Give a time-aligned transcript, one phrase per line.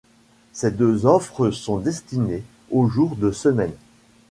[0.51, 3.75] Ces deux offres sont destinées aux jours de semaine.